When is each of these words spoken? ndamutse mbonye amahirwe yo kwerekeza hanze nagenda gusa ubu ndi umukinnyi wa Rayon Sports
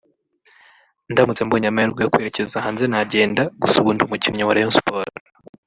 ndamutse 1.11 1.41
mbonye 1.45 1.67
amahirwe 1.69 2.01
yo 2.03 2.11
kwerekeza 2.13 2.63
hanze 2.65 2.83
nagenda 2.87 3.41
gusa 3.61 3.75
ubu 3.81 3.89
ndi 3.93 4.03
umukinnyi 4.03 4.43
wa 4.45 4.53
Rayon 4.55 4.75
Sports 4.77 5.15